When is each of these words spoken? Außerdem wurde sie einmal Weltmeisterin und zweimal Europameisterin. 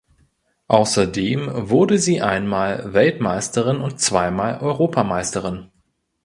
Außerdem 0.67 1.69
wurde 1.69 1.99
sie 1.99 2.23
einmal 2.23 2.91
Weltmeisterin 2.91 3.81
und 3.81 3.99
zweimal 3.99 4.57
Europameisterin. 4.61 5.69